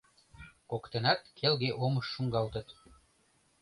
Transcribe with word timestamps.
Коктынат 0.69 1.21
келге 1.37 1.69
омыш 1.83 2.05
шуҥгалтыт. 2.13 2.67